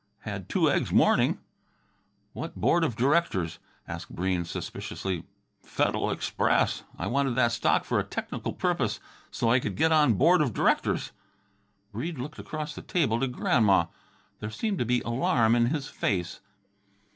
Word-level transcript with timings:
Had 0.21 0.49
two 0.49 0.67
eggs's 0.67 0.91
morning." 0.91 1.37
"What 2.33 2.55
board 2.59 2.83
of 2.83 2.95
directors?" 2.95 3.59
asked 3.87 4.09
Breede 4.09 4.47
suspiciously. 4.47 5.25
"Fed'l 5.63 6.09
Express. 6.11 6.83
I 6.97 7.05
wanted 7.05 7.35
that 7.35 7.51
stock 7.51 7.83
for 7.85 7.99
a 7.99 8.03
technical 8.03 8.51
purpose 8.51 8.99
so 9.29 9.51
I 9.51 9.59
could 9.59 9.75
get 9.75 9.91
on 9.91 10.15
board 10.15 10.41
of 10.41 10.55
directors." 10.55 11.11
Breede 11.91 12.17
looked 12.17 12.39
across 12.39 12.73
the 12.73 12.81
table 12.81 13.19
to 13.19 13.27
Grandma. 13.27 13.85
There 14.39 14.49
seemed 14.49 14.79
to 14.79 14.85
be 14.85 15.01
alarm 15.01 15.53
in 15.53 15.67
his 15.67 15.87
face. 15.87 16.39